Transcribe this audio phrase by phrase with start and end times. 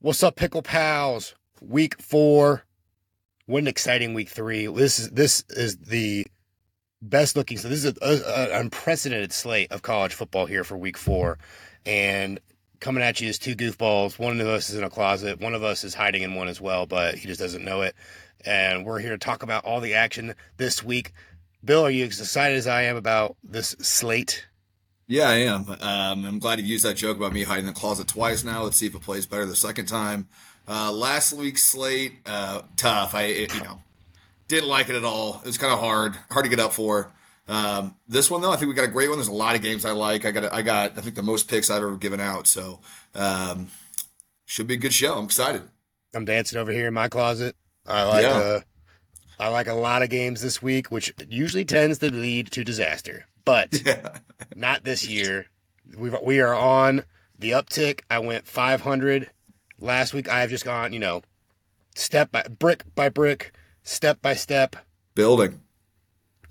[0.00, 1.34] What's up, pickle pals?
[1.60, 2.62] Week four.
[3.46, 4.68] What an exciting week three.
[4.68, 6.24] This is this is the
[7.02, 7.58] best looking.
[7.58, 11.36] So this is an unprecedented slate of college football here for week four,
[11.84, 12.38] and
[12.78, 14.20] coming at you is two goofballs.
[14.20, 15.40] One of us is in a closet.
[15.40, 17.96] One of us is hiding in one as well, but he just doesn't know it.
[18.44, 21.12] And we're here to talk about all the action this week.
[21.64, 24.46] Bill, are you as excited as I am about this slate?
[25.10, 25.66] Yeah, I am.
[25.80, 28.64] Um, I'm glad you used that joke about me hiding in the closet twice now.
[28.64, 30.28] Let's see if it plays better the second time.
[30.68, 33.14] Uh, last week's slate, uh, tough.
[33.14, 33.80] I, it, you know,
[34.48, 35.40] didn't like it at all.
[35.42, 37.10] It was kind of hard, hard to get up for.
[37.48, 39.16] Um, this one though, I think we got a great one.
[39.16, 40.26] There's a lot of games I like.
[40.26, 42.46] I got, I got, I think the most picks I've ever given out.
[42.46, 42.80] So,
[43.14, 43.68] um,
[44.44, 45.16] should be a good show.
[45.16, 45.62] I'm excited.
[46.14, 47.56] I'm dancing over here in my closet.
[47.86, 48.30] I like, yeah.
[48.30, 48.60] uh,
[49.40, 53.24] I like a lot of games this week, which usually tends to lead to disaster
[53.48, 54.18] but yeah.
[54.54, 55.46] not this year.
[55.96, 57.04] We we are on
[57.38, 58.00] the uptick.
[58.10, 59.30] I went 500
[59.80, 60.28] last week.
[60.28, 61.22] I have just gone, you know,
[61.94, 64.76] step by brick by brick, step by step,
[65.14, 65.62] building.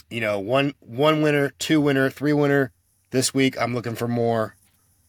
[0.10, 2.72] You know, one one winner, two winner, three winner.
[3.12, 4.56] This week, I'm looking for more.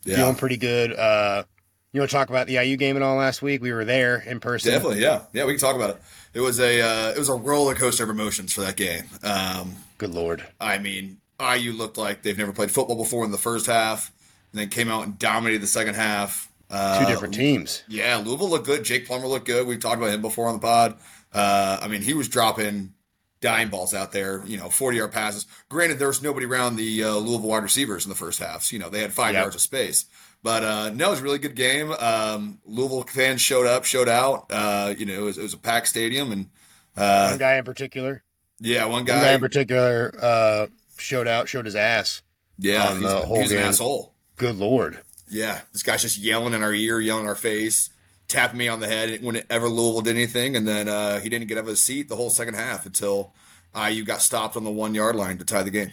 [0.05, 0.17] Yeah.
[0.17, 0.93] Feeling pretty good.
[0.93, 1.45] Uh,
[1.93, 3.63] you want to talk about the IU game and all last week?
[3.63, 4.73] We were there in person.
[4.73, 5.47] Definitely, yeah, yeah.
[5.47, 6.03] We can talk about it.
[6.35, 9.05] It was a uh, it was a roller coaster of emotions for that game.
[9.23, 10.47] Um, good lord.
[10.61, 14.13] I mean, IU looked like they've never played football before in the first half,
[14.53, 16.51] and then came out and dominated the second half.
[16.71, 17.83] Uh, Two different teams.
[17.89, 18.85] Yeah, Louisville looked good.
[18.85, 19.67] Jack Plummer looked good.
[19.67, 20.99] We've talked about him before on the pod.
[21.33, 22.93] Uh, I mean, he was dropping
[23.41, 25.47] dime balls out there, you know, 40 yard passes.
[25.69, 28.65] Granted, there was nobody around the uh, Louisville wide receivers in the first half.
[28.65, 29.43] So, you know, they had five yep.
[29.43, 30.07] yards of space.
[30.43, 31.93] But uh, no, it was a really good game.
[31.93, 34.47] Um, Louisville fans showed up, showed out.
[34.51, 36.31] Uh, you know, it was, it was, a packed stadium.
[36.31, 36.49] and
[36.97, 38.23] uh, One guy in particular.
[38.61, 39.17] Yeah, one guy.
[39.17, 40.67] One guy in particular uh,
[41.01, 42.23] showed out, showed his ass.
[42.59, 44.15] Yeah, he's, the whole he's an asshole.
[44.37, 44.99] Good lord.
[45.31, 47.91] Yeah, this guy's just yelling in our ear, yelling in our face,
[48.29, 51.59] tapping me on the head whenever Louisville did anything, and then uh, he didn't get
[51.59, 53.33] out of his seat the whole second half until
[53.77, 55.93] IU got stopped on the one yard line to tie the game.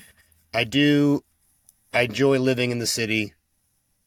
[0.54, 1.24] I do.
[1.94, 3.34] I enjoy living in the city.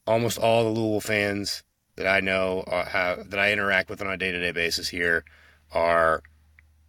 [0.07, 1.63] Almost all the Louisville fans
[1.97, 4.89] that I know uh, have that I interact with on a day to day basis
[4.89, 5.25] here
[5.73, 6.23] are,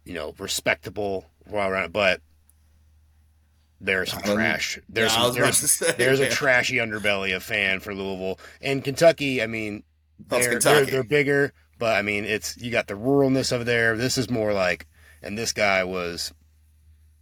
[0.04, 1.26] you know, respectable.
[1.46, 2.20] But
[3.80, 4.78] there's some trash.
[4.88, 9.42] There's yeah, some, there's, say, there's a trashy underbelly of fan for Louisville and Kentucky.
[9.42, 9.82] I mean,
[10.28, 13.96] they're, they're, they're bigger, but I mean, it's you got the ruralness of there.
[13.96, 14.86] This is more like,
[15.22, 16.32] and this guy was.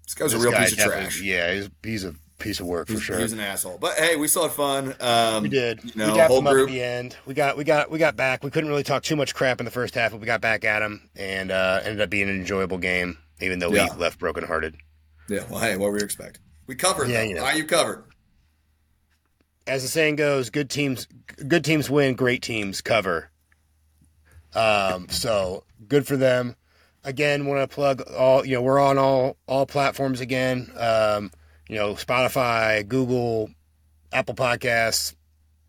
[0.04, 1.20] This guy's this a real guy piece of trash.
[1.20, 3.18] Yeah, he's, he's a piece of work for he's, sure.
[3.18, 4.94] He's an asshole, but hey, we still had fun.
[5.00, 5.84] Um, we did.
[5.84, 7.16] You know, we got him up at the end.
[7.26, 8.42] We got we got we got back.
[8.42, 10.64] We couldn't really talk too much crap in the first half, but we got back
[10.64, 13.94] at him and uh, ended up being an enjoyable game, even though yeah.
[13.94, 14.76] we left brokenhearted.
[15.28, 15.44] Yeah.
[15.50, 16.40] Well, hey, what were you expect?
[16.68, 17.08] We covered.
[17.08, 17.48] Yeah, you know.
[17.50, 18.04] you covered.
[19.66, 21.08] As the saying goes, good teams
[21.46, 23.30] good teams win, great teams cover.
[24.54, 26.54] Um, so good for them.
[27.04, 30.70] Again, want to plug all you know, we're on all all platforms again.
[30.76, 31.32] Um,
[31.68, 33.50] you know, Spotify, Google,
[34.12, 35.14] Apple Podcasts,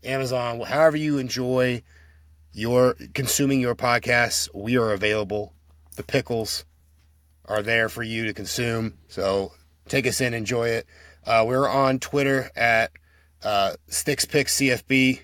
[0.04, 1.82] Amazon, however you enjoy
[2.52, 5.54] your consuming your podcasts, we are available.
[5.96, 6.66] The pickles
[7.46, 8.98] are there for you to consume.
[9.08, 9.52] So
[9.90, 10.86] take us in, enjoy it.
[11.26, 12.92] Uh, we're on Twitter at
[13.42, 15.20] uh, Sticks Picks CFB.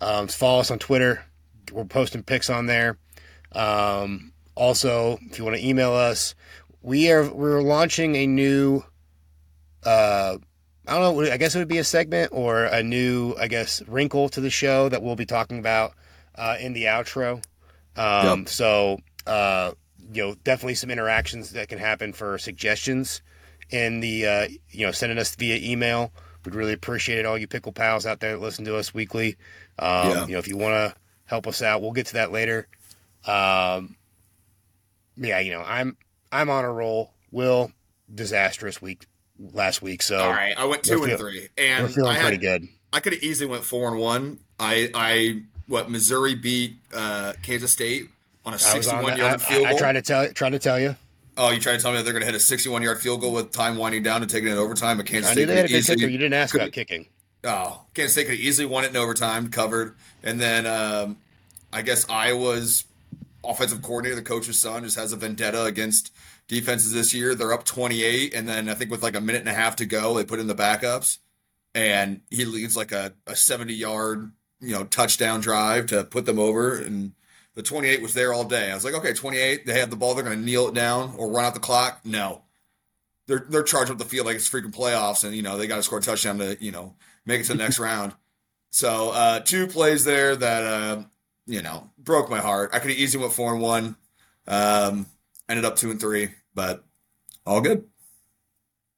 [0.00, 1.24] Um, follow us on Twitter.
[1.72, 2.96] We're posting pics on there.
[3.52, 6.34] Um, also, if you want to email us,
[6.82, 8.82] we are we're launching a new.
[9.84, 10.38] Uh,
[10.86, 11.32] I don't know.
[11.32, 14.50] I guess it would be a segment or a new, I guess, wrinkle to the
[14.50, 15.94] show that we'll be talking about
[16.36, 17.42] uh, in the outro.
[17.96, 18.48] Um, yep.
[18.48, 19.72] So, uh,
[20.12, 23.20] you know, definitely some interactions that can happen for suggestions
[23.70, 26.12] in the uh, you know sending us via email.
[26.44, 27.26] We'd really appreciate it.
[27.26, 29.36] All you pickle pals out there that listen to us weekly.
[29.78, 30.26] Um, yeah.
[30.26, 32.68] You know, if you want to help us out, we'll get to that later.
[33.26, 33.96] Um,
[35.16, 35.96] yeah, you know, I'm
[36.30, 37.12] I'm on a roll.
[37.32, 37.72] Will
[38.12, 39.06] disastrous week
[39.52, 40.02] last week.
[40.02, 42.68] So all right, I went two and three, and we're feeling I had, pretty good.
[42.92, 44.38] I could have easily went four and one.
[44.58, 48.08] I I what Missouri beat uh, Kansas State
[48.44, 49.66] on a 61 yard field goal.
[49.66, 50.96] I, I tried to tell try to tell you.
[51.36, 53.20] Oh, you trying to tell me that they're going to hit a 61 yard field
[53.20, 54.96] goal with time winding down and taking it in overtime?
[54.96, 56.10] But Kansas I State they had a good easily, kicker.
[56.10, 57.06] You didn't ask about kicking.
[57.44, 59.96] Oh, Kansas State could easily won it in overtime, covered.
[60.22, 61.18] And then um,
[61.72, 62.84] I guess Iowa's
[63.44, 66.12] offensive coordinator, the coach's son, just has a vendetta against
[66.48, 67.34] defenses this year.
[67.34, 69.86] They're up 28, and then I think with like a minute and a half to
[69.86, 71.18] go, they put in the backups,
[71.74, 76.38] and he leads like a, a 70 yard you know touchdown drive to put them
[76.38, 77.12] over and
[77.56, 78.70] the 28 was there all day.
[78.70, 81.14] I was like, okay, 28, they have the ball, they're going to kneel it down
[81.18, 82.00] or run out the clock.
[82.04, 82.42] No.
[83.26, 85.76] They're they're charging up the field like it's freaking playoffs, and you know they got
[85.76, 86.94] to score a touchdown to you know
[87.24, 88.12] make it to the next round.
[88.70, 91.02] So uh, two plays there that uh,
[91.44, 92.70] you know, broke my heart.
[92.72, 93.96] I could have easily went four and one.
[94.46, 95.06] Um,
[95.48, 96.84] ended up two and three, but
[97.44, 97.84] all good.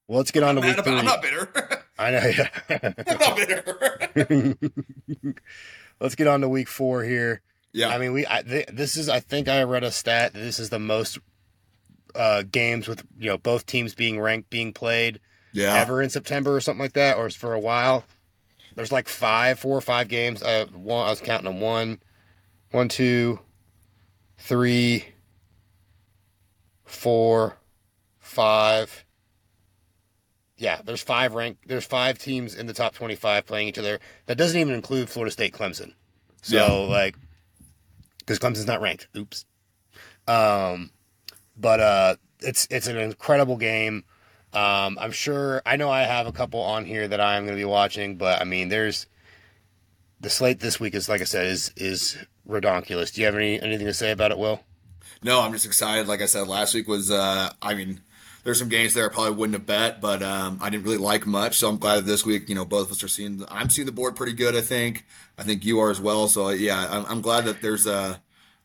[0.09, 0.99] Well, let's get on to week Mad three.
[0.99, 1.85] about- I'm not bitter.
[1.99, 2.33] I know.
[2.37, 2.93] Yeah.
[3.07, 4.55] I'm not bitter.
[6.01, 7.41] let's get on to week four here.
[7.79, 7.89] Yeah.
[7.89, 10.59] I mean, we I, th- this is I think I read a stat that this
[10.59, 11.19] is the most
[12.15, 15.21] uh, games with you know both teams being ranked being played
[15.53, 15.75] yeah.
[15.75, 18.05] ever in September or something like that, or for a while.
[18.75, 20.43] There's like five, four or five games.
[20.43, 22.01] Uh, one I was counting them one,
[22.71, 23.41] one, two,
[24.39, 25.05] three,
[26.85, 27.57] four,
[28.19, 29.05] five.
[30.57, 31.59] Yeah, there's five rank.
[31.67, 34.01] There's five teams in the top 25 playing each other.
[34.27, 35.95] That doesn't even include Florida State, Clemson.
[36.43, 36.73] So Yeah.
[36.73, 37.17] like,
[38.29, 39.09] because Clemson's not ranked.
[39.17, 39.47] Oops.
[40.27, 40.91] Um,
[41.57, 44.05] but uh, it's it's an incredible game.
[44.53, 45.63] Um, I'm sure.
[45.65, 48.41] I know I have a couple on here that I'm going to be watching, but
[48.41, 49.07] I mean, there's
[50.21, 53.15] the slate this week is like I said is is redonkulous.
[53.15, 54.61] Do you have any anything to say about it, Will?
[55.23, 56.07] No, I'm just excited.
[56.07, 58.03] Like I said, last week was, uh, I mean,
[58.45, 61.27] there's some games there I probably wouldn't have bet, but um, I didn't really like
[61.27, 61.57] much.
[61.57, 63.45] So I'm glad that this week, you know, both of us are seeing.
[63.51, 64.55] I'm seeing the board pretty good.
[64.55, 65.05] I think.
[65.37, 66.29] I think you are as well.
[66.29, 68.17] So yeah, I'm, I'm glad that there's uh,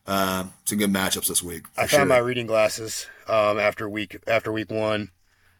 [0.06, 1.64] uh, some good matchups this week.
[1.76, 2.06] I found sure.
[2.06, 5.10] my reading glasses um, after week after week one,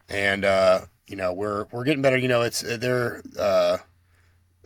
[0.07, 2.17] and uh, you know we're we're getting better.
[2.17, 3.21] You know, it's they're.
[3.37, 3.77] Uh,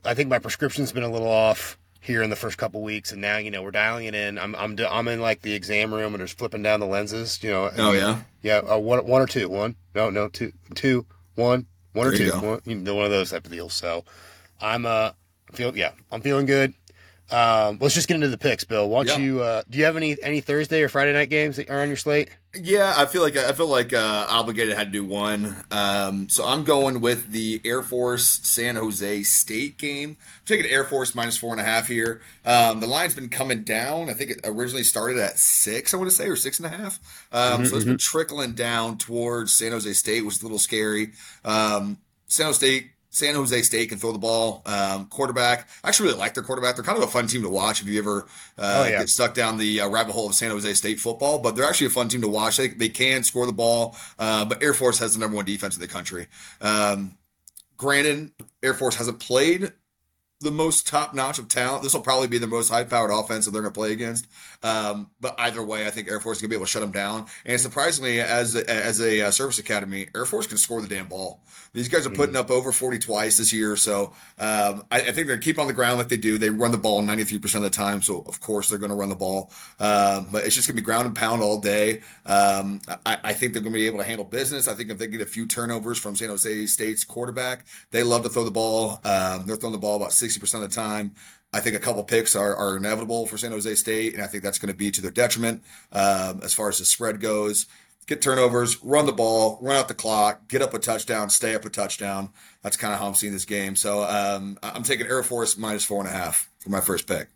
[0.06, 3.22] I think my prescription's been a little off here in the first couple weeks, and
[3.22, 4.38] now you know we're dialing it in.
[4.38, 7.42] I'm I'm I'm in like the exam room and there's flipping down the lenses.
[7.44, 7.72] You know.
[7.78, 8.22] Oh yeah.
[8.42, 9.50] Yeah, uh, one, one or two.
[9.50, 11.06] One, no, no, two, two,
[11.36, 12.40] one, one or There you two.
[12.40, 12.48] go.
[12.52, 13.74] One, you know, one of those type of deals.
[13.74, 14.06] So,
[14.62, 15.12] I'm uh,
[15.52, 16.74] feel yeah, I'm feeling good.
[17.32, 18.90] Um, let's just get into the picks, Bill.
[18.90, 19.26] Why don't Yeah.
[19.26, 19.42] you?
[19.42, 21.98] Uh, do you have any any Thursday or Friday night games that are on your
[21.98, 22.30] slate?
[22.60, 25.64] Yeah, I feel like I feel like uh, obligated had to do one.
[25.70, 30.18] Um, so I'm going with the Air Force San Jose State game.
[30.20, 32.22] I'm taking Air Force minus four and a half here.
[32.46, 34.10] Um, the line's been coming down.
[34.10, 35.94] I think it originally started at six.
[35.94, 37.00] I want to say or six and a half.
[37.32, 41.12] Um, so it's been trickling down towards San Jose State, which is a little scary.
[41.46, 42.90] Um, San Jose State.
[43.12, 44.62] San Jose State can throw the ball.
[44.66, 46.76] Um, quarterback, I actually really like their quarterback.
[46.76, 48.28] They're kind of a fun team to watch if you ever
[48.58, 49.00] uh, Oh, yeah.
[49.00, 51.40] get stuck down the uh, rabbit hole of San Jose State football.
[51.40, 52.58] But they're actually a fun team to watch.
[52.58, 55.76] They, they can score the ball, uh, but Air Force has the number one defense
[55.76, 56.28] in the country.
[56.62, 57.18] Um,
[57.78, 59.72] granted, Air Force hasn't played
[60.42, 61.84] the most top notch of talent.
[61.84, 64.26] This will probably be the most high powered offense that they're going to play against.
[64.64, 66.82] Um, but either way, I think Air Force is going to be able to shut
[66.82, 67.26] them down.
[67.46, 71.08] And surprisingly, as a, as a uh, service academy, Air Force can score the damn
[71.08, 71.42] ball.
[71.74, 73.76] These guys are putting up over 40 twice this year.
[73.76, 76.38] So um, I, I think they're going to keep on the ground like they do.
[76.38, 78.02] They run the ball 93% of the time.
[78.02, 79.52] So, of course, they're going to run the ball.
[79.80, 82.02] Um, but it's just going to be ground and pound all day.
[82.26, 84.68] Um, I, I think they're going to be able to handle business.
[84.68, 88.24] I think if they get a few turnovers from San Jose State's quarterback, they love
[88.24, 89.00] to throw the ball.
[89.04, 91.14] Um, they're throwing the ball about 60% of the time.
[91.52, 94.44] I think a couple picks are, are inevitable for San Jose State, and I think
[94.44, 97.66] that's going to be to their detriment um, as far as the spread goes.
[98.06, 101.64] Get turnovers, run the ball, run out the clock, get up a touchdown, stay up
[101.66, 102.30] a touchdown.
[102.64, 103.76] That's kind of how I'm seeing this game.
[103.76, 107.30] So um, I'm taking Air Force minus four and a half for my first pick.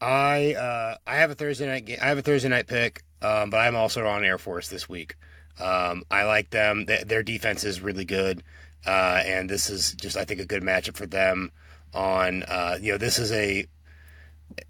[0.00, 1.98] I uh, I have a Thursday night game.
[2.00, 5.16] I have a Thursday night pick, um, but I'm also on Air Force this week.
[5.60, 6.86] Um, I like them.
[6.86, 8.42] Th- their defense is really good,
[8.86, 11.50] uh, and this is just I think a good matchup for them.
[11.94, 13.66] On uh, you know this is a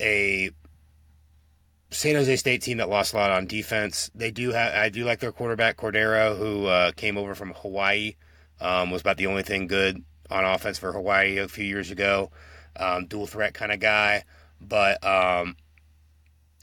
[0.00, 0.50] a
[1.90, 4.10] San Jose State team that lost a lot on defense.
[4.14, 8.14] They do have I do like their quarterback Cordeiro, who uh, came over from Hawaii,
[8.60, 12.30] um, was about the only thing good on offense for Hawaii a few years ago.
[12.76, 14.24] Um, dual threat kind of guy,
[14.60, 15.56] but um,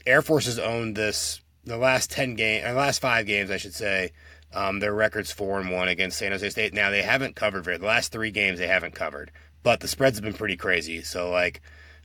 [0.06, 3.74] Air Force has owned this the last ten game, or last five games, I should
[3.74, 4.12] say.
[4.54, 6.72] Um, their record's four and one against San Jose State.
[6.72, 7.78] Now they haven't covered very.
[7.78, 9.32] The last three games they haven't covered,
[9.66, 11.02] but the spreads have been pretty crazy.
[11.02, 11.60] So like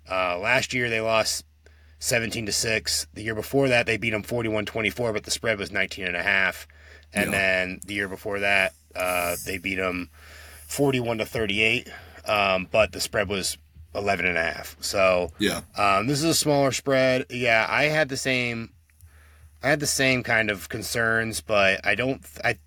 [0.09, 1.45] uh, last year they lost
[1.99, 3.05] 17 to 6.
[3.13, 6.23] The year before that they beat them 41-24, but the spread was 19 and a
[6.23, 6.67] half.
[7.13, 7.37] And Yeah.
[7.37, 10.09] then the year before that uh, they beat them
[10.69, 11.87] 41 to 38,
[12.25, 13.59] um, but the spread was
[13.93, 14.75] 11 and a half.
[14.81, 15.61] So Yeah.
[15.77, 17.27] um, this is a smaller spread.
[17.29, 18.71] Yeah, I had the same.
[19.61, 22.25] I had the same kind of concerns, but I don't.
[22.43, 22.57] I,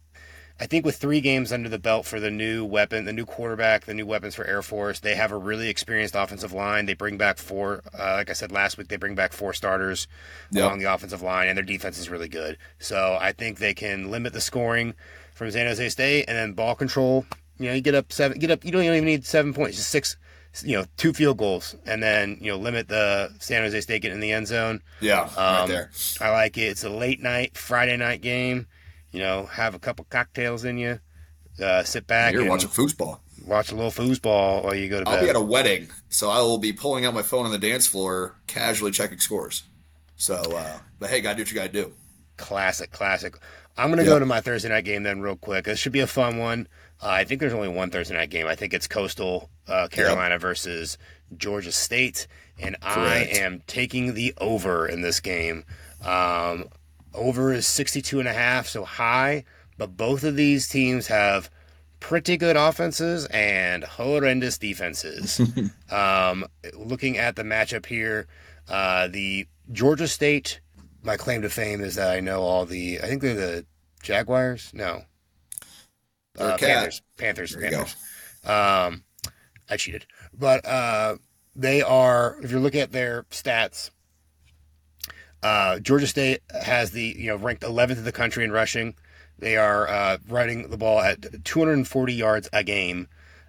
[0.61, 3.87] I think with three games under the belt for the new weapon, the new quarterback,
[3.87, 6.87] the new weapons for Air Force, they have a really experienced offensive line.
[6.87, 7.83] They bring back four.
[7.93, 10.07] Uh, like I said last week, they bring back four starters
[10.53, 10.65] Yep.
[10.65, 12.57] along the offensive line, and their defense is really good.
[12.79, 14.95] So I think they can limit the scoring
[15.35, 17.27] from San Jose State, and then ball control.
[17.59, 18.39] You know, you get up seven.
[18.39, 18.65] Get up.
[18.65, 19.77] You don't even need seven points.
[19.77, 20.17] Just six.
[20.63, 24.15] You know, two field goals, and then you know limit the San Jose State getting
[24.19, 24.83] in the end zone.
[25.01, 25.23] Yeah.
[25.37, 25.91] right Um, there.
[26.21, 26.63] I like it.
[26.69, 28.69] It's a late night Friday night game.
[29.14, 30.99] You know, have a couple cocktails in you,
[31.62, 32.33] uh, sit back.
[32.33, 33.21] You're watching foosball.
[33.47, 35.14] watch a little foosball while you go to bed.
[35.14, 37.59] I'll be at a wedding, so I will be pulling out my phone on the
[37.59, 39.62] dance floor, casually checking scores.
[40.16, 41.92] So, uh, but hey, gotta do what you gotta do.
[42.38, 43.37] Classic, classic.
[43.76, 45.66] I'm gonna go to my Thursday night game then real quick.
[45.66, 46.66] This should be a fun one.
[47.00, 48.49] Uh, I think there's only one Thursday night game.
[48.49, 50.99] I think it's Coastal uh, Carolina versus
[51.37, 52.26] Georgia State,
[52.59, 52.99] and Correct.
[52.99, 55.64] I am taking the over in this game.
[56.04, 56.68] Um,
[57.14, 59.44] over is 62 and a half, so high.
[59.78, 61.50] But both of these teams have
[62.00, 65.40] pretty good offenses and horrendous defenses.
[65.90, 66.44] um,
[66.75, 68.26] looking at the matchup here,
[68.68, 70.61] uh, the Georgia State.
[71.02, 73.00] My claim to fame is that I know all the.
[73.00, 73.66] I think they're the
[74.02, 74.71] Jaguars.
[74.73, 75.02] No,
[76.38, 76.56] uh.
[76.59, 77.02] Panthers.
[77.16, 77.52] Panthers.
[77.52, 77.71] There.
[77.71, 77.97] Panthers.
[78.44, 79.04] Um,
[79.71, 81.16] I cheated, but uh,
[81.56, 82.38] they are.
[82.42, 83.90] If you look at their stats,
[85.45, 88.95] uh, Georgia State has the you know ranked 11th in the country in rushing.
[89.39, 93.09] They are uh, running the ball at 240 yards a game.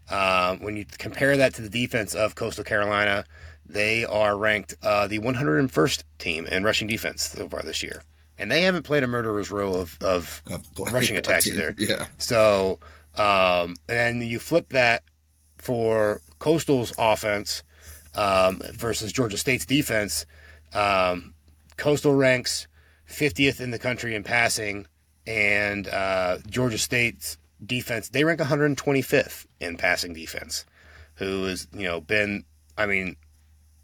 [0.09, 3.23] Um, when you compare that to the defense of Coastal Carolina,
[3.65, 8.03] they are ranked uh, the 101st team in rushing defense so far this year,
[8.37, 10.57] and they haven't played a murderer's row of, of Uh,
[10.91, 11.73] rushing attacks either.
[11.79, 12.07] Yeah.
[12.17, 12.79] So,
[13.15, 15.03] um, and you flip that
[15.57, 17.63] for Coastal's offense
[18.15, 20.25] um, versus Georgia State's defense.
[20.73, 21.34] Um,
[21.77, 22.67] Coastal ranks
[23.09, 24.87] 50th in the country in passing,
[25.27, 30.65] and uh, Georgia State's defense they rank 125th in passing defense.
[31.15, 32.43] Who has you know been?
[32.77, 33.15] I mean,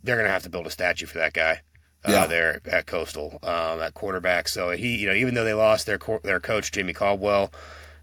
[0.03, 1.61] they're gonna have to build a statue for that guy.
[2.03, 2.25] Uh, Yeah.
[2.25, 4.47] there at Coastal um, at quarterback.
[4.47, 7.53] So he, you know, even though they lost their co- their coach Jamey Chadwell,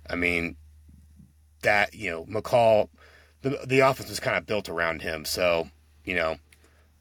[0.09, 0.57] I mean,
[1.63, 2.89] that you know McCall,
[3.43, 5.25] the the offense was kind of built around him.
[5.25, 5.69] So
[6.05, 6.37] you know,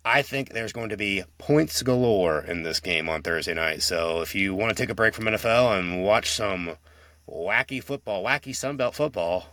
[0.08, 3.82] I think there's going to be points galore in this game on Thursday night.
[3.84, 6.78] So if you want to take a break from NFL and watch some
[7.30, 9.48] wacky football, wacky Sunbelt football,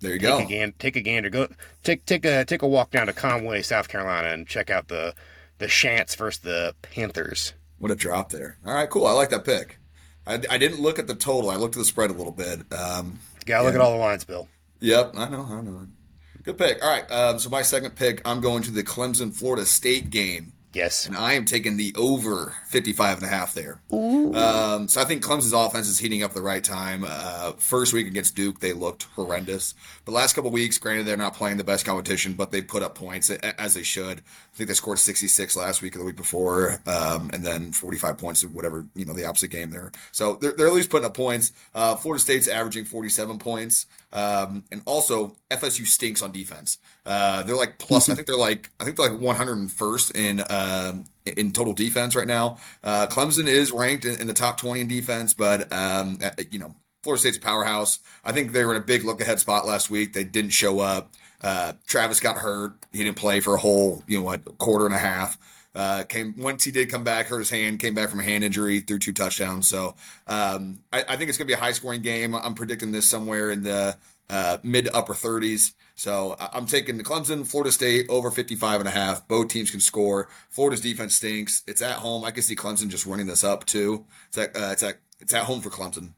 [0.00, 0.38] There you take go.
[0.38, 1.48] a gander, take a gander, go
[1.82, 5.14] take take a take a walk down to Conway, South Carolina, and check out the
[5.58, 7.54] the Chants versus the Panthers.
[7.78, 8.58] What a drop there.
[8.64, 9.06] All right, cool.
[9.06, 9.78] I like that pick.
[10.26, 11.50] I, I didn't look at the total.
[11.50, 12.60] I looked at the spread a little bit.
[12.72, 14.46] Um, Gotta look at all the lines, Bill.
[14.78, 15.86] Yep, I know, I know.
[16.44, 16.82] Good pick.
[16.84, 20.52] All right, um, so my second pick, I'm going to the Clemson Florida State game,
[20.72, 21.06] Yes.
[21.06, 23.80] and I am taking the over 55 and a half there.
[23.92, 27.04] Um, so I think Clemson's offense is heating up the right time.
[27.06, 29.74] Uh, first week against Duke, they looked horrendous.
[30.04, 32.96] But last couple weeks, granted, they're not playing the best competition, but they put up
[32.96, 34.18] points as they should.
[34.18, 38.18] I think they scored 66 last week or the week before, um, and then 45
[38.18, 39.92] points of whatever, you know, the opposite game there.
[40.10, 41.52] So they're, they're at least putting up points.
[41.74, 43.86] Uh, Florida State's averaging 47 points.
[44.12, 46.78] Um, and also, FSU stinks on defense.
[47.06, 51.04] Uh, they're like plus, I think they're like, I think they're like 101st in, um,
[51.24, 52.58] in total defense right now.
[52.84, 56.58] Uh, Clemson is ranked in, in the top 20 in defense, but, um, uh, you
[56.58, 57.98] know, Florida State's a powerhouse.
[58.24, 60.12] I think they were in a big look ahead spot last week.
[60.12, 61.12] They didn't show up.
[61.42, 62.74] Uh, Travis got hurt.
[62.92, 65.36] He didn't play for a whole, you know, what, quarter and a half.
[65.74, 68.44] Uh, came once he did come back, hurt his hand, came back from a hand
[68.44, 69.66] injury, threw two touchdowns.
[69.68, 69.94] So
[70.26, 72.34] um, I, I think it's going to be a high scoring game.
[72.34, 73.96] I'm predicting this somewhere in the
[74.28, 75.72] uh, mid to upper 30s.
[75.94, 79.26] So I'm taking the Clemson, Florida State over 55 and a half.
[79.28, 80.28] Both teams can score.
[80.48, 81.62] Florida's defense stinks.
[81.66, 82.24] It's at home.
[82.24, 84.06] I can see Clemson just running this up too.
[84.28, 86.14] It's at uh, it's at it's at home for Clemson.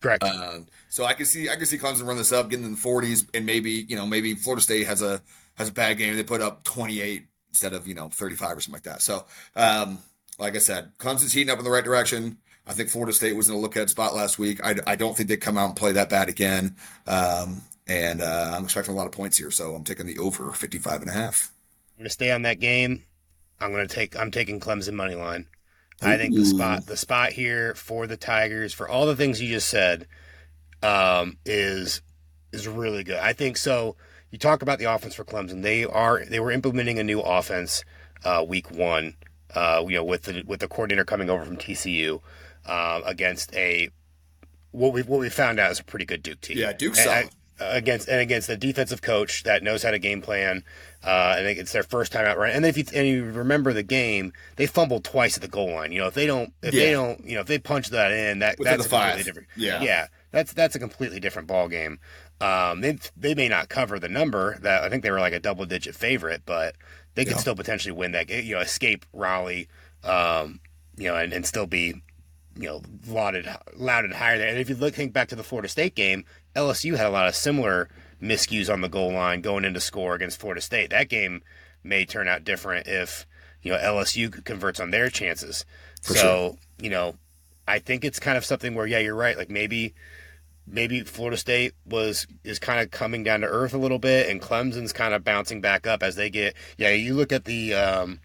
[0.00, 0.24] Correct.
[0.24, 2.78] Um, so I can see I can see Clemson run this up, getting in the
[2.78, 5.22] 40s, and maybe you know maybe Florida State has a
[5.54, 6.16] has a bad game.
[6.16, 9.02] They put up 28 instead of you know 35 or something like that.
[9.02, 9.98] So um,
[10.38, 12.38] like I said, Clemson's heating up in the right direction.
[12.66, 14.64] I think Florida State was in a look ahead spot last week.
[14.64, 16.76] I, I don't think they come out and play that bad again.
[17.06, 20.52] Um, and uh, I'm expecting a lot of points here, so I'm taking the over
[20.52, 21.50] 55 and a half.
[21.96, 23.02] I'm gonna stay on that game.
[23.60, 24.16] I'm gonna take.
[24.16, 25.46] I'm taking Clemson money line.
[26.00, 29.48] I think the spot, the spot here for the Tigers, for all the things you
[29.48, 30.08] just said,
[30.82, 32.02] um, is
[32.52, 33.18] is really good.
[33.18, 33.96] I think so.
[34.32, 35.62] You talk about the offense for Clemson.
[35.62, 37.84] They are they were implementing a new offense
[38.24, 39.14] uh, week one.
[39.54, 42.20] Uh, you know, with the with the coordinator coming over from TCU
[42.66, 43.90] uh, against a
[44.70, 46.56] what we what we found out is a pretty good Duke team.
[46.56, 47.28] Yeah, Duke's solid.
[47.60, 50.64] against and against a defensive coach that knows how to game plan.
[51.04, 52.54] Uh, and it's their first time out right.
[52.54, 55.92] And if you and you remember the game, they fumbled twice at the goal line.
[55.92, 58.38] You know, if they don't, if they don't, you know, if they punch that in,
[58.38, 59.48] that Within that's the a completely different.
[59.56, 59.82] Yeah.
[59.82, 61.98] yeah, that's that's a completely different ball game.
[62.42, 65.40] Um, they they may not cover the number that I think they were like a
[65.40, 66.74] double digit favorite, but
[67.14, 67.38] they could Yeah.
[67.38, 68.28] still potentially win that.
[68.28, 69.68] You know, escape Raleigh.
[70.04, 70.60] Um,
[70.96, 72.02] you know, and, and still be
[72.54, 74.48] you know, lauded, lauded higher there.
[74.48, 77.26] And if you look, think back to the Florida State game, LSU had a lot
[77.26, 77.88] of similar
[78.20, 80.90] miscues on the goal line going into score against Florida State.
[80.90, 81.42] That game
[81.82, 83.26] may turn out different if
[83.62, 85.64] you know LSU converts on their chances.
[86.02, 87.14] For so you know,
[87.66, 89.38] I think it's kind of something where yeah, you're right.
[89.38, 89.94] Like maybe
[90.66, 94.40] maybe Florida State was is kind of coming down to earth a little bit, and
[94.40, 96.54] Clemson's kind of bouncing back up as they get.
[96.76, 98.20] Yeah, you look at the um,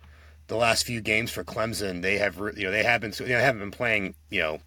[0.47, 3.37] the last few games for Clemson, they have you know they have been you know,
[3.37, 4.59] they haven't been playing you know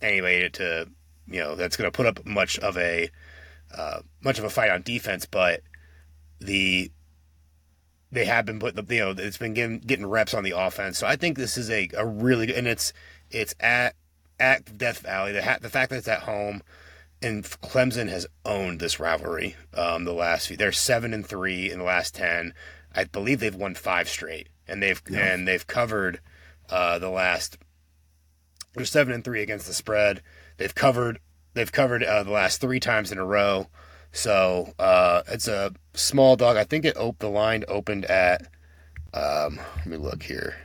[0.00, 0.88] anyway to
[1.26, 3.10] you know that's going to put up much of a
[3.76, 5.60] uh, much of a fight on defense, but
[6.40, 6.90] the
[8.10, 10.98] they have been putting you know it's been getting getting reps on the offense.
[10.98, 12.92] So I think this is a, a really good and it's
[13.30, 13.94] it's at
[14.38, 15.32] at Death Valley.
[15.32, 16.62] The the fact that it's at home
[17.22, 19.56] and Clemson has owned this rivalry.
[19.74, 22.54] Um, the last few they're seven and three in the last ten.
[22.94, 25.32] I believe they've won five straight, and they've yeah.
[25.32, 26.20] and they've covered
[26.68, 27.58] uh, the last.
[28.74, 30.22] They're seven and three against the spread.
[30.56, 31.20] They've covered
[31.54, 33.68] they've covered uh, the last three times in a row.
[34.12, 36.56] So uh, it's a small dog.
[36.56, 38.48] I think it op- the line opened at.
[39.14, 40.56] Um, let me look here.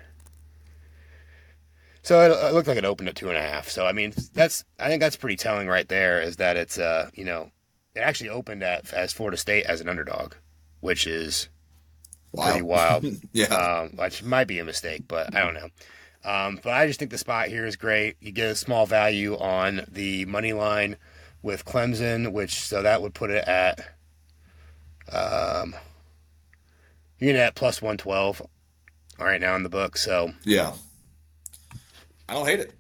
[2.07, 3.67] So it, it, looked like it opened at two and a half.
[3.67, 6.21] So I mean, that's I think that's pretty telling right there.
[6.21, 7.51] Is that it's uh you know
[7.95, 10.35] it actually opened at as Florida State as an underdog,
[10.79, 11.49] which is
[12.31, 12.45] wow.
[12.45, 13.05] pretty wild.
[13.33, 15.67] yeah, um, which might be a mistake, but I don't know.
[16.23, 18.15] Um, but I just think the spot here is great.
[18.21, 20.95] You get a small value on the money line
[21.41, 23.81] with Clemson, which so that would put it at
[25.11, 25.75] um,
[27.19, 28.41] you're gonna at plus one twelve
[29.19, 29.97] right now in the book.
[29.97, 30.71] So yeah,
[32.29, 32.73] I don't hate it.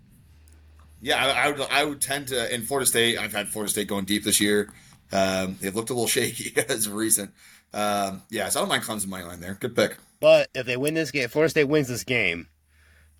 [1.01, 1.61] Yeah, I, I, would.
[1.71, 3.17] I would tend to in Florida State.
[3.17, 4.73] I've had Florida State going deep this year.
[5.11, 7.31] Um, they've looked a little shaky as of recent.
[7.73, 9.55] Um, yeah, so I don't mind Clemson money line there.
[9.59, 9.97] Good pick.
[10.19, 12.47] But if they win this game, if Florida State wins this game,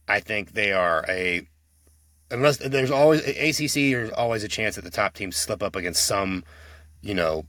[0.07, 1.47] I think they are a
[2.31, 3.73] unless there's always ACC.
[3.73, 6.43] There's always a chance that the top teams slip up against some,
[7.01, 7.45] you know,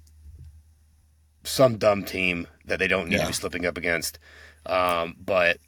[1.44, 3.23] some dumb team that they don't need yeah.
[3.23, 4.18] to be slipping up against.
[4.66, 5.58] Um, but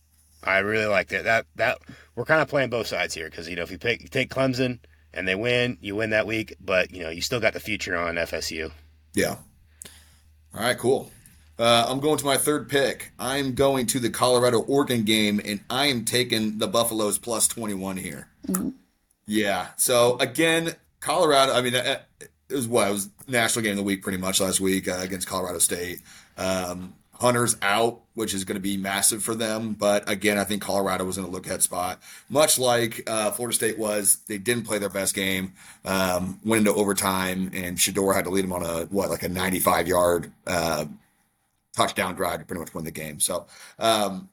[0.43, 1.25] I really like that.
[1.25, 1.79] That that
[2.15, 4.31] we're kind of playing both sides here because you know if you, pick, you take
[4.31, 4.79] Clemson
[5.13, 7.97] and they win, you win that week, but you know you still got the future
[7.97, 8.71] on FSU.
[9.15, 9.37] Yeah.
[10.55, 11.11] All right, cool.
[11.59, 13.13] Uh, I'm going to my third pick.
[13.19, 17.99] I'm going to the Colorado Oregon game, and I am taking the Buffaloes plus 21
[17.99, 18.29] here.
[18.49, 18.71] Mm-hmm.
[19.27, 19.69] Yeah.
[19.77, 21.53] So again, Colorado.
[21.53, 22.03] I mean, it
[22.49, 25.29] was what it was national game of the week pretty much last week uh, against
[25.29, 26.01] Colorado State.
[26.37, 29.75] Um, Hunter's out, which is going to be massive for them.
[29.75, 33.55] But again, I think Colorado was in a look ahead spot, much like uh, Florida
[33.55, 34.21] State was.
[34.27, 35.53] They didn't play their best game,
[35.85, 39.29] um, went into overtime, and Shedeur had to lead them on a what like a
[39.29, 40.87] 95 yard uh,
[41.77, 43.21] touchdown drive to pretty much win the game.
[43.21, 43.47] So
[43.79, 44.31] um,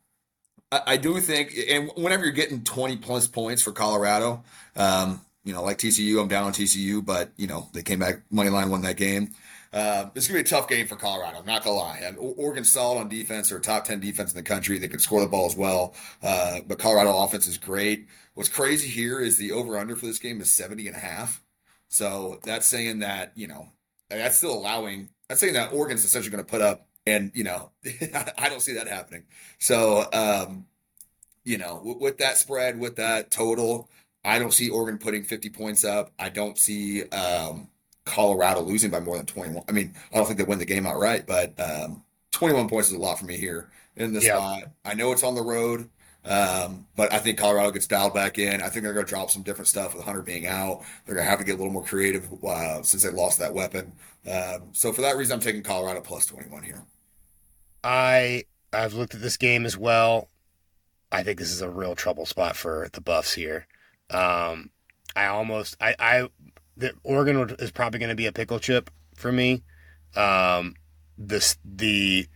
[0.72, 4.44] I, I, do think, and whenever you're getting 20 plus points for Colorado,
[4.78, 8.22] um, you know, like TCU, I'm down on TCU, but you know they came back
[8.32, 9.32] money line won that game.
[9.74, 11.40] Uh, it's gonna be a tough game for Colorado.
[11.40, 12.00] I'm not gonna lie.
[12.04, 13.50] And Oregon's solid on defense.
[13.50, 14.78] They're top ten defense in the country.
[14.78, 15.96] They can score the ball as well.
[16.22, 18.08] Uh, but Colorado offense is great.
[18.34, 21.44] What's crazy here is the over under for this game is 70 and a half.
[21.90, 23.70] So that's saying that you know
[24.10, 25.10] that's still allowing.
[25.28, 27.72] That's saying that Oregon's essentially going to put up and you know,
[28.38, 29.24] I don't see that happening.
[29.60, 30.66] So, um,
[31.44, 33.90] you know, with, with, that spread, with that total,
[34.24, 36.12] I don't see Oregon putting 50 points up.
[36.20, 37.70] I don't see um,
[38.08, 39.64] Colorado losing by more than 21.
[39.68, 42.96] I mean, I don't think they win the game outright, but um, 21 points is
[42.96, 44.64] a lot for me here in this spot.
[44.86, 45.90] I know it's on the road.
[46.26, 48.62] Um, but I think Colorado gets dialed back in.
[48.62, 50.82] I think they're going to drop some different stuff with Hunter being out.
[51.06, 53.54] They're going to have to get a little more creative uh, since they lost that
[53.54, 53.94] weapon.
[54.30, 56.84] Um, so for that reason, I'm taking Colorado plus 21 here.
[57.84, 58.44] I
[58.74, 60.28] I've looked at this game as well.
[61.12, 63.68] I think this is a real trouble spot for the Buffs here.
[64.10, 64.72] Um,
[65.16, 66.30] I almost I I
[66.78, 69.64] the Oregon is probably going to be a pickle chip for me.
[70.16, 70.76] Um,
[71.18, 72.28] this the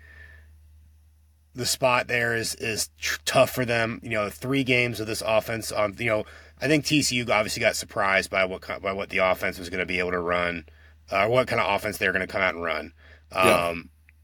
[1.54, 4.00] the spot there is is tr- tough for them.
[4.04, 5.96] You know, three games of this offense on.
[6.00, 6.26] You know,
[6.62, 9.86] I think TCU obviously got surprised by what by what the offense was going to
[9.86, 10.66] be able to run,
[11.10, 12.94] uh, what kind of offense they were going to come out and run.
[13.32, 13.74] Um, yeah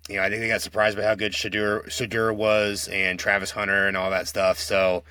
[0.09, 3.51] you know, I think they got surprised by how good Shedeur, Shedeur was and Travis
[3.51, 4.59] Hunter and all that stuff.
[4.59, 5.03] So,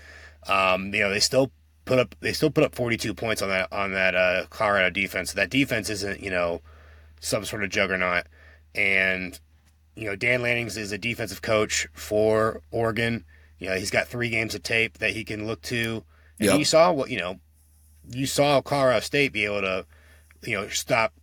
[0.49, 1.51] um, you know, they still
[1.87, 5.33] put up they still put up 42 points on that on that uh, Colorado defense.
[5.33, 6.61] So that defense isn't you know
[7.21, 8.25] some sort of juggernaut.
[8.75, 9.41] And
[9.95, 13.25] you know, Dan Lanning's is a defensive coach for Oregon.
[13.59, 16.05] You know, he's got three games of tape that he can look to.
[16.39, 16.59] And yep.
[16.59, 17.41] you saw what you know,
[18.11, 19.87] you saw Colorado State be able to,
[20.43, 21.15] you know, stop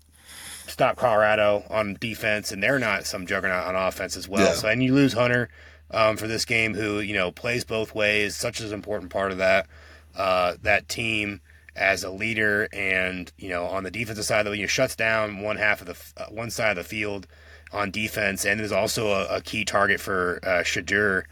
[0.65, 4.47] stop Colorado on defense, and they're not some juggernaut on offense as well.
[4.47, 4.53] Yeah.
[4.53, 5.49] So, and you lose Hunter
[5.91, 9.37] um, for this game, who you know plays both ways, such an important part of
[9.37, 9.67] that
[10.15, 11.41] uh, that team
[11.75, 15.41] as a leader, and you know on the defensive side, though, you know, shuts down
[15.41, 17.27] one half of the uh, one side of the field
[17.71, 21.23] on defense, and is also a, a key target for uh, Shedeur.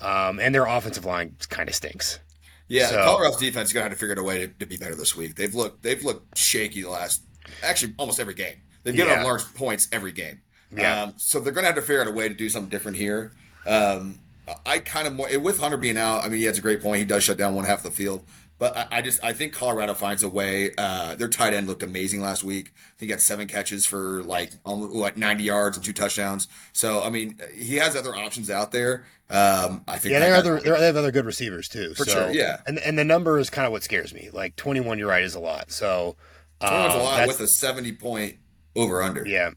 [0.00, 2.18] Um, and their offensive line kind of stinks.
[2.66, 4.76] Yeah, so, Colorado's defense is gonna have to figure out a way to, to, be
[4.76, 5.36] better this week.
[5.36, 7.22] They've looked they've looked shaky the last
[7.62, 8.56] actually almost every game.
[8.82, 9.20] They've given Yeah.
[9.20, 10.40] up large points every game.
[10.76, 11.02] Yeah.
[11.02, 12.96] Um, so they're going to have to figure out a way to do something different
[12.96, 13.32] here.
[13.66, 14.18] Um,
[14.66, 16.24] I kind of with Hunter being out.
[16.24, 16.98] I mean, he has a great point.
[16.98, 18.24] He does shut down one half of the field,
[18.58, 20.72] but I, I just I think Colorado finds a way.
[20.76, 22.72] Uh, their tight end looked amazing last week.
[22.98, 26.48] He had seven catches for like almost like ninety yards and two touchdowns.
[26.72, 29.04] So I mean, he has other options out there.
[29.30, 31.94] Um, I think Yeah, that there are guy- other they have other good receivers too.
[31.94, 32.60] For so, sure, yeah.
[32.66, 34.28] And and the number is kind of what scares me.
[34.32, 35.70] Like 21, you're right, is a lot.
[35.70, 36.16] So
[36.60, 38.36] um, 21's a lot with a seventy point
[38.76, 39.26] over under.
[39.26, 39.50] yeah.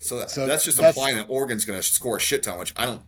[0.00, 2.58] So, that, So that's just that's- implying that Oregon's going to score a shit ton,
[2.58, 3.00] which I don't.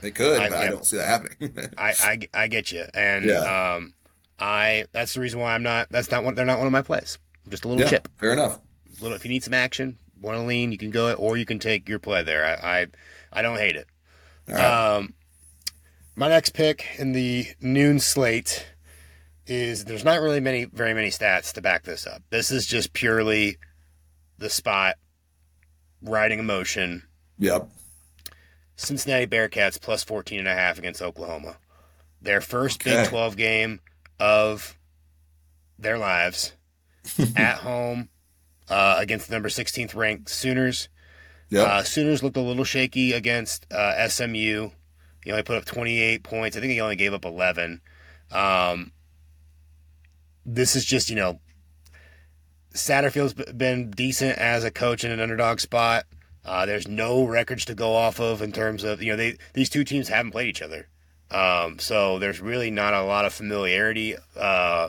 [0.00, 1.56] They could, I- but I don't see that happening.
[1.78, 3.74] I, I, I get you, and Yeah.
[3.76, 3.94] um,
[4.38, 5.88] I that's the reason why I'm not.
[5.90, 6.34] That's not one.
[6.34, 7.18] They're not one of my plays.
[7.48, 8.08] Just a little yeah, chip.
[8.18, 8.60] fair enough.
[9.00, 11.44] little if you need some action, want to lean, you can go it, or you
[11.46, 12.44] can take your play there.
[12.44, 12.86] I I,
[13.32, 13.86] I don't hate it.
[14.46, 14.60] Right.
[14.96, 15.14] Um,
[16.14, 18.66] my next pick in the noon slate
[19.46, 22.22] is there's not really many very many stats to back this up.
[22.30, 23.56] This is just purely
[24.38, 24.96] the spot
[26.02, 27.02] riding emotion.
[27.38, 27.68] Yep.
[28.78, 31.58] Cincinnati Bearcats plus 14 and a half against Oklahoma.
[32.22, 33.80] Their first Big 12 game
[34.20, 34.78] of
[35.78, 36.52] their lives
[37.36, 38.08] at home
[38.68, 40.88] uh, against the number 16th ranked Sooners.
[41.50, 41.66] Yep.
[41.66, 44.70] Uh, Sooners looked a little shaky against uh, SMU.
[45.24, 46.56] He only put up 28 points.
[46.56, 47.80] I think he only gave up 11.
[48.30, 48.92] Um,
[50.46, 51.40] this is just, you know,
[52.74, 56.04] Satterfield's been decent as a coach in an underdog spot.
[56.44, 59.68] Uh, there's no records to go off of in terms of, you know, they these
[59.68, 60.88] two teams haven't played each other.
[61.30, 64.16] Um, so there's really not a lot of familiarity.
[64.36, 64.88] Uh,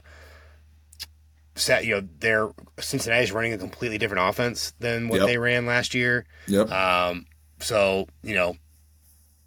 [1.56, 5.28] Sat, you know, they're Cincinnati's running a completely different offense than what Yep.
[5.28, 6.26] they ran last year.
[6.48, 6.72] yep.
[6.72, 7.26] Um,
[7.60, 8.56] so you know,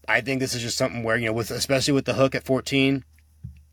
[0.07, 2.45] I think this is just something where you know, with especially with the hook at
[2.45, 3.05] 14,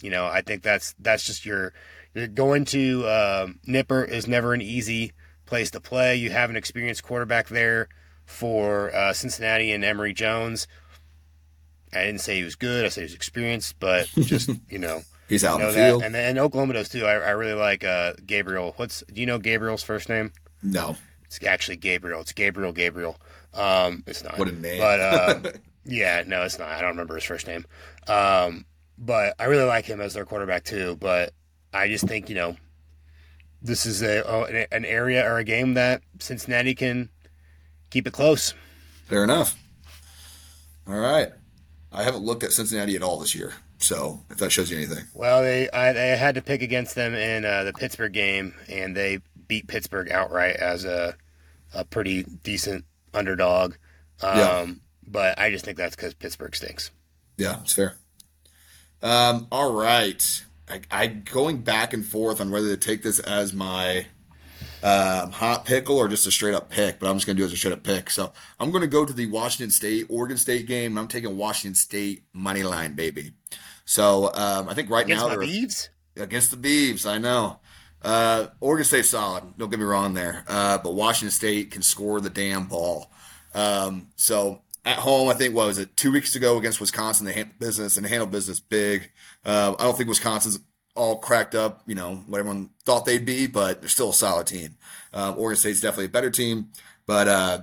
[0.01, 1.73] you know, I think that's that's just your
[2.13, 5.11] you're going to um, Nippert is never an easy
[5.45, 6.15] place to play.
[6.15, 7.89] You have an experienced quarterback there
[8.29, 10.67] for uh, Cincinnati and Emory Jones.
[11.91, 12.85] I didn't say he was good.
[12.85, 16.03] I said he was experienced, but just you know, He's out in know the field.
[16.03, 17.05] And then Oklahoma does too.
[17.05, 18.73] I, I really like uh, Gabriel.
[18.77, 20.31] What's do you know Gabriel's first name?
[20.63, 20.95] no.
[21.25, 22.21] It's actually Gabriel.
[22.21, 23.15] It's Gabriel Gabriel.
[23.53, 24.39] Um, it's not.
[24.39, 24.79] What a name.
[24.79, 25.51] But uh,
[25.85, 26.69] yeah, no, it's not.
[26.69, 27.67] I don't remember his first name.
[28.07, 28.65] Um,
[28.97, 30.97] but I really like him as their quarterback too.
[30.99, 31.33] But
[31.71, 32.57] I just think you know,
[33.61, 37.09] this is a oh, an area or a game that Cincinnati can
[37.89, 38.53] keep it close.
[39.05, 39.57] Fair enough.
[40.87, 41.29] All right.
[41.91, 45.05] I haven't looked at Cincinnati at all this year, so if that shows you anything.
[45.13, 48.95] Well, they I, they had to pick against them in uh, the Pittsburgh game, and
[48.95, 51.15] they beat Pittsburgh outright as a
[51.73, 53.73] a pretty decent underdog.
[54.21, 54.67] Um, Yeah.
[55.07, 56.91] But I just think that's because Pittsburgh stinks.
[57.37, 57.95] Yeah, it's fair.
[59.01, 60.43] Um, all right.
[60.69, 64.05] I, I going back and forth on whether to take this as my
[64.83, 67.43] um, hot pickle or just a straight up pick, but I'm just going to do
[67.45, 68.09] it as a straight up pick.
[68.09, 70.91] So I'm going to go to the Washington State Oregon State game.
[70.93, 73.31] and I'm taking Washington State money line, baby.
[73.85, 75.89] So um, I think right Against now they're Beavs?
[76.17, 77.09] against the Beavs.
[77.09, 77.59] I know.
[78.01, 79.43] Uh, Oregon State's solid.
[79.57, 80.43] Don't get me wrong there.
[80.47, 83.11] Uh, but Washington State can score the damn ball.
[83.53, 87.25] Um, so at home, I think what was it two weeks ago against Wisconsin?
[87.25, 89.11] They handled business and handled business big.
[89.43, 90.59] Uh, I don't think Wisconsin's
[90.99, 91.81] all cracked up.
[91.87, 94.75] You know what everyone thought they'd be, but they're still a solid team.
[95.13, 96.69] Um, Oregon State's definitely a better team,
[97.07, 97.61] but uh,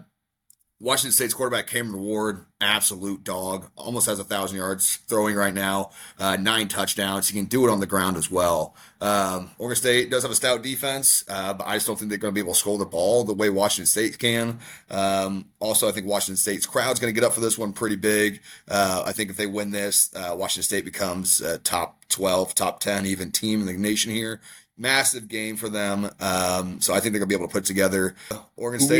[0.78, 5.90] Washington State's quarterback Cameron Ward, absolute dog, almost has a thousand yards throwing right now,
[6.18, 7.28] uh, nine touchdowns.
[7.28, 8.76] He can do it on the ground as well.
[9.00, 12.18] Um, Oregon State does have a stout defense, uh, but I just don't think they're
[12.18, 14.58] going to be able to score the ball the way Washington State can.
[14.90, 17.96] Um, also, I think Washington State's crowd's going to get up for this one pretty
[17.96, 18.42] big.
[18.68, 22.80] Uh, I think if they win this, uh, Washington State becomes a top 12, top
[22.80, 24.42] 10 even team in the nation here.
[24.76, 26.10] Massive game for them.
[26.20, 28.14] Um, so I think they're going to be able to put together
[28.56, 28.98] Oregon State.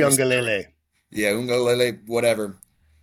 [1.16, 2.56] Yeah, Uiagalelei, whatever.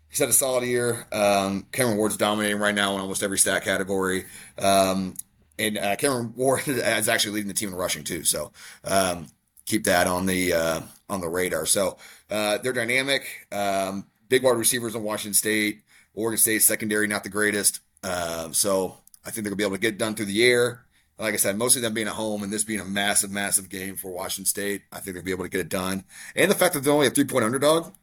[0.07, 1.07] He's had a solid year.
[1.11, 4.25] Um, Cameron Ward's dominating right now in almost every stat category.
[4.59, 5.15] Um,
[5.57, 8.23] and uh, Cameron Ward is actually leading the team in rushing too.
[8.23, 8.51] So
[8.83, 9.27] um,
[9.65, 11.65] keep that on the uh, on the radar.
[11.65, 11.97] So
[12.29, 13.47] uh, they're dynamic.
[13.51, 15.81] Um, big wide receivers in Washington State.
[16.13, 17.79] Oregon State secondary not the greatest.
[18.03, 20.85] Um, so I think they're gonna be able to get done through the air.
[21.17, 23.95] Like I said, mostly them being at home and this being a massive, massive game
[23.95, 24.81] for Washington State.
[24.91, 26.03] I think they'll be able to get it done.
[26.35, 27.93] And the fact that they're only a three point underdog,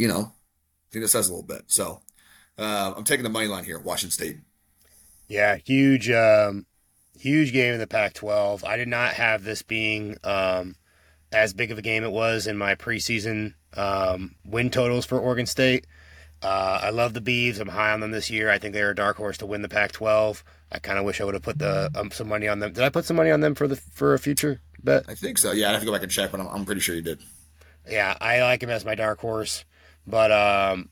[0.00, 1.64] you know, I think that says a little bit.
[1.66, 2.00] So
[2.56, 4.38] uh, I'm taking the money line here, Washington State.
[5.28, 6.64] Yeah, huge, um,
[7.18, 8.64] huge game in the Pac-12.
[8.64, 10.74] I did not have this being um,
[11.30, 15.44] as big of a game it was in my preseason um, win totals for Oregon
[15.44, 15.86] State.
[16.42, 17.60] Uh, I love the Beavs.
[17.60, 18.48] I'm high on them this year.
[18.48, 20.42] I think they're a dark horse to win the Pac-12.
[20.72, 22.72] I kind of wish I would have put the um, some money on them.
[22.72, 24.62] Did I put some money on them for the for a future?
[24.82, 25.04] Bet.
[25.08, 25.52] I think so.
[25.52, 27.20] Yeah, I have to go back and check, but I'm, I'm pretty sure you did.
[27.86, 29.64] Yeah, I like him as my dark horse,
[30.10, 30.88] but um,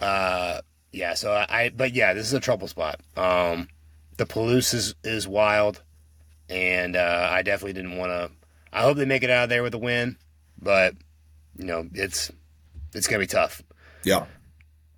[0.00, 0.60] uh,
[0.92, 1.14] yeah.
[1.14, 3.00] So I, but yeah, this is a trouble spot.
[3.16, 3.68] Um,
[4.16, 5.82] the Palouse is is wild,
[6.48, 8.30] and uh, I definitely didn't want to.
[8.72, 10.16] I hope they make it out of there with a win,
[10.60, 10.94] but
[11.56, 12.30] you know it's
[12.94, 13.62] it's gonna be tough.
[14.04, 14.26] Yeah.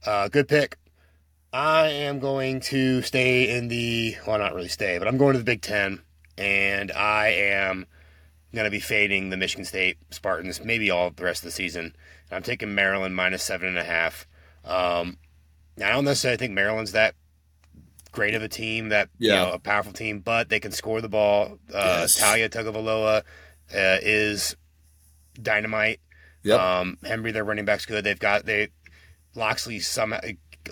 [0.05, 0.79] Uh, good pick.
[1.53, 5.39] I am going to stay in the well, not really stay, but I'm going to
[5.39, 6.03] the Big Ten,
[6.37, 7.87] and I am
[8.55, 11.95] going to be fading the Michigan State Spartans maybe all the rest of the season.
[12.31, 14.27] I'm taking Maryland minus seven and a half.
[14.65, 15.19] Um,
[15.79, 17.15] I don't necessarily think Maryland's that
[18.13, 19.33] great of a team, that Yeah.
[19.43, 21.59] you know, a powerful team, but they can score the ball.
[21.73, 22.21] Uh, Yes.
[22.21, 23.23] Taulia Tagovailoa uh,
[24.03, 24.57] is
[25.41, 26.01] dynamite.
[26.45, 26.61] Yep.
[26.61, 28.05] Um, Hemby, their running back's good.
[28.05, 28.69] They've got they
[29.35, 30.15] Locksley some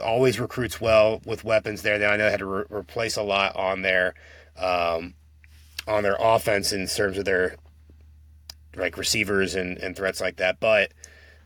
[0.03, 1.99] always recruits well with weapons there.
[1.99, 4.14] They I know they had to re- replace a lot on their
[4.57, 5.14] um,
[5.88, 7.57] on their offense in terms of their
[8.76, 10.61] like receivers and, and threats like that.
[10.61, 10.92] But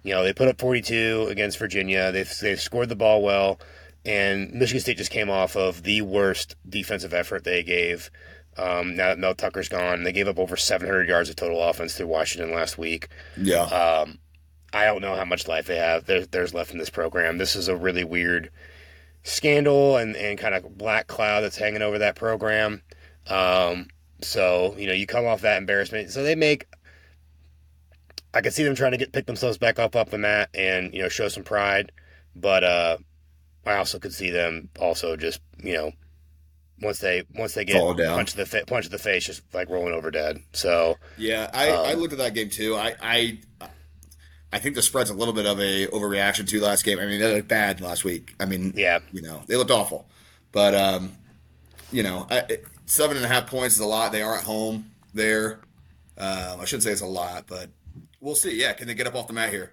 [0.02, 2.12] you know they put up 42 against Virginia.
[2.12, 3.60] They've they've scored the ball well,
[4.04, 8.10] and Michigan State just came off of the worst defensive effort they gave.
[8.58, 11.94] Um, now that Mel Tucker's gone, they gave up over 700 yards of total offense
[11.96, 13.08] to Washington last week.
[13.36, 13.64] yeah.
[13.64, 14.18] Um,
[14.72, 16.06] I don't know how much life they have.
[16.06, 17.38] There's, there's left in this program.
[17.38, 18.50] This is a really weird
[19.22, 22.82] scandal and, and kind of black cloud that's hanging over that program.
[23.26, 23.88] Um,
[24.22, 26.10] so you know, you come off that embarrassment.
[26.10, 26.66] So they make.
[28.37, 30.92] I could see them trying to get pick themselves back up off the mat and
[30.92, 31.90] you know show some pride,
[32.35, 32.99] but uh,
[33.64, 35.92] I also could see them also just you know
[36.83, 39.70] once they once they get Fall punch to the fa- punch the face, just like
[39.70, 40.38] rolling over dead.
[40.53, 42.75] So Yeah, I, I Um, looked at that game too.
[42.77, 43.38] I, I
[44.53, 46.99] I think the spread's a little bit of a overreaction to last game.
[46.99, 48.35] I mean, they looked bad last week.
[48.38, 50.09] I mean, yeah, you know, they looked awful.
[50.53, 51.12] But um,
[51.90, 54.12] you know, I, seven and a half points is a lot.
[54.12, 55.61] They are at home there.
[56.18, 57.70] Um, I shouldn't say it's a lot, but
[58.20, 58.59] we'll see.
[58.61, 59.72] Yeah, can they get up off the mat here?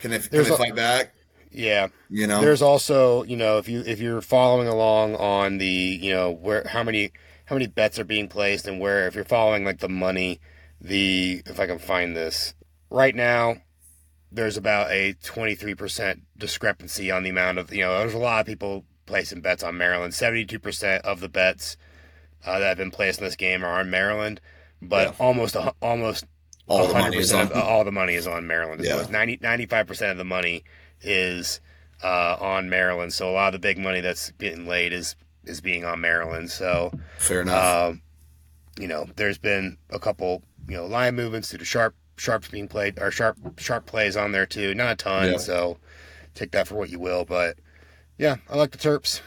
[0.00, 1.14] Can they, can There's they a- fight back?
[1.50, 1.88] yeah.
[2.10, 6.12] You know, There's also, you know, if you if you're following along on the, you
[6.12, 7.10] know, where how many
[7.46, 10.40] how many bets are being placed and where if you're following like the money,
[10.80, 12.54] the if I can find this
[12.90, 13.56] right now,
[14.30, 18.46] there's about a 23% discrepancy on the amount of, you know, there's a lot of
[18.46, 20.12] people placing bets on Maryland.
[20.12, 21.76] 72% of the bets
[22.44, 24.40] uh, that have been placed in this game are on Maryland,
[24.82, 25.14] but Yeah.
[25.18, 26.24] almost almost
[26.68, 27.62] all the money is 100% on.
[27.62, 28.82] all the money is on Maryland.
[28.84, 28.96] Yeah.
[29.02, 29.06] Yeah.
[29.10, 30.64] 90, 95% of the money
[31.02, 31.60] is
[32.02, 33.12] uh, on Maryland.
[33.12, 36.50] So a lot of the big money that's getting laid is is being on Maryland.
[36.50, 37.90] So Fair enough.
[37.90, 38.02] um,
[38.78, 42.68] you know, there's been a couple, you know, line movements due to sharp sharps being
[42.68, 44.74] played or sharp sharp plays on there too.
[44.74, 45.38] Not a ton, Yeah.
[45.38, 45.78] so
[46.34, 47.24] take that for what you will.
[47.24, 47.56] But
[48.18, 49.20] yeah, I like the Terps.